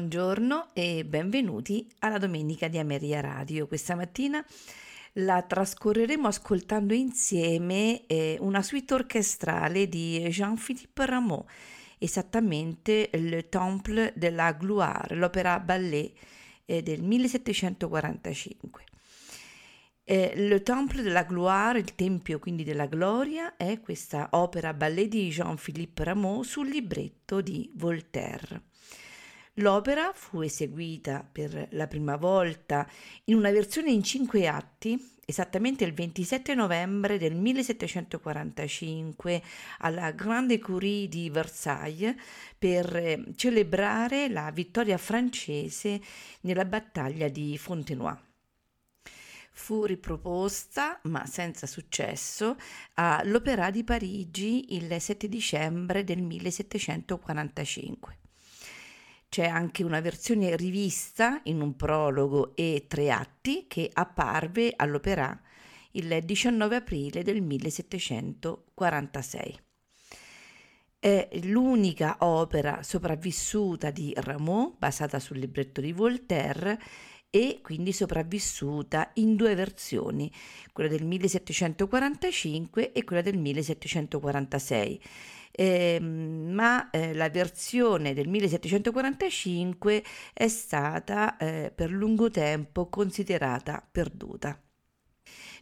Buongiorno 0.00 0.70
e 0.72 1.04
benvenuti 1.04 1.86
alla 1.98 2.16
domenica 2.16 2.68
di 2.68 2.78
Ameria 2.78 3.20
Radio. 3.20 3.66
Questa 3.66 3.94
mattina 3.94 4.42
la 5.12 5.42
trascorreremo 5.42 6.26
ascoltando 6.26 6.94
insieme 6.94 8.06
eh, 8.06 8.38
una 8.40 8.62
suite 8.62 8.94
orchestrale 8.94 9.90
di 9.90 10.26
Jean-Philippe 10.30 11.04
Rameau, 11.04 11.44
esattamente 11.98 13.10
Le 13.12 13.50
Temple 13.50 14.14
de 14.16 14.30
la 14.30 14.52
Gloire, 14.52 15.16
l'opera 15.16 15.60
ballet 15.60 16.10
eh, 16.64 16.80
del 16.82 17.02
1745. 17.02 18.84
Eh, 20.02 20.32
Le 20.34 20.62
Temple 20.62 21.02
de 21.02 21.10
la 21.10 21.24
Gloire, 21.24 21.78
il 21.78 21.94
Tempio 21.94 22.38
quindi 22.38 22.64
della 22.64 22.86
Gloria, 22.86 23.54
è 23.54 23.78
questa 23.80 24.28
opera 24.30 24.72
ballet 24.72 25.08
di 25.08 25.28
Jean-Philippe 25.28 26.04
Rameau 26.04 26.42
sul 26.42 26.70
libretto 26.70 27.42
di 27.42 27.70
Voltaire. 27.74 28.62
L'opera 29.54 30.12
fu 30.14 30.42
eseguita 30.42 31.26
per 31.30 31.68
la 31.72 31.86
prima 31.86 32.16
volta 32.16 32.88
in 33.24 33.34
una 33.34 33.50
versione 33.50 33.90
in 33.90 34.02
cinque 34.02 34.46
atti 34.46 35.18
esattamente 35.30 35.84
il 35.84 35.94
27 35.94 36.54
novembre 36.54 37.16
del 37.16 37.34
1745 37.34 39.42
alla 39.78 40.10
Grande 40.10 40.58
Curie 40.58 41.08
di 41.08 41.30
Versailles 41.30 42.14
per 42.58 42.94
eh, 42.96 43.24
celebrare 43.36 44.28
la 44.28 44.50
vittoria 44.50 44.98
francese 44.98 46.00
nella 46.42 46.64
battaglia 46.64 47.28
di 47.28 47.56
Fontenoy. 47.56 48.16
Fu 49.52 49.84
riproposta, 49.84 51.00
ma 51.04 51.24
senza 51.26 51.66
successo, 51.66 52.56
all'Opéra 52.94 53.70
di 53.70 53.84
Parigi 53.84 54.74
il 54.74 55.00
7 55.00 55.28
dicembre 55.28 56.02
del 56.02 56.22
1745. 56.22 58.19
C'è 59.30 59.46
anche 59.46 59.82
una 59.84 60.00
versione 60.00 60.56
rivista 60.56 61.40
in 61.44 61.60
un 61.60 61.76
prologo 61.76 62.56
e 62.56 62.86
tre 62.88 63.12
atti 63.12 63.66
che 63.68 63.88
apparve 63.92 64.72
all'Opera 64.74 65.40
il 65.92 66.18
19 66.24 66.74
aprile 66.74 67.22
del 67.22 67.40
1746. 67.40 69.60
È 70.98 71.28
l'unica 71.44 72.16
opera 72.18 72.82
sopravvissuta 72.82 73.92
di 73.92 74.12
Rameau, 74.16 74.74
basata 74.76 75.20
sul 75.20 75.38
libretto 75.38 75.80
di 75.80 75.92
Voltaire, 75.92 76.80
e 77.30 77.60
quindi 77.62 77.92
sopravvissuta 77.92 79.12
in 79.14 79.36
due 79.36 79.54
versioni, 79.54 80.28
quella 80.72 80.90
del 80.90 81.04
1745 81.04 82.90
e 82.90 83.04
quella 83.04 83.22
del 83.22 83.38
1746 83.38 85.00
eh, 85.50 85.98
ma 86.00 86.90
eh, 86.90 87.14
la 87.14 87.28
versione 87.28 88.14
del 88.14 88.28
1745 88.28 90.04
è 90.32 90.48
stata 90.48 91.36
eh, 91.36 91.72
per 91.74 91.90
lungo 91.90 92.30
tempo 92.30 92.88
considerata 92.88 93.86
perduta. 93.90 94.60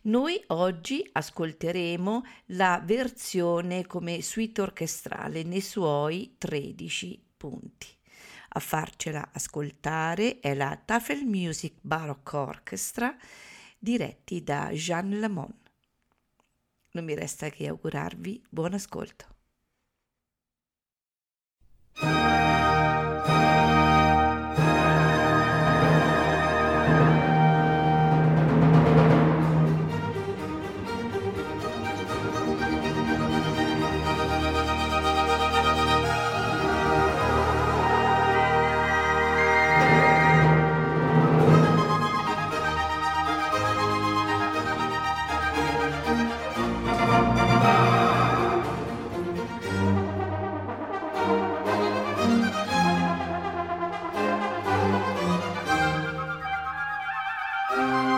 Noi 0.03 0.41
oggi 0.49 1.07
ascolteremo 1.11 2.25
la 2.47 2.81
versione 2.85 3.85
come 3.87 4.23
suite 4.23 4.61
orchestrale 4.61 5.43
nei 5.43 5.61
suoi 5.61 6.37
13 6.39 7.23
punti. 7.37 7.89
A 8.51 8.61
farcela 8.61 9.31
ascoltare 9.33 10.41
è 10.41 10.55
la 10.55 10.81
Tafel 10.83 11.25
Music 11.25 11.75
Baroque 11.81 12.39
Orchestra 12.39 13.15
diretti 13.79 14.43
da 14.43 14.71
Jean 14.73 15.19
Lamont. 15.19 15.71
Non 16.93 17.05
mi 17.05 17.15
resta 17.15 17.51
che 17.51 17.69
augurarvi 17.69 18.43
buon 18.49 18.75
ascolto. 18.75 19.38
Bye. 57.69 58.18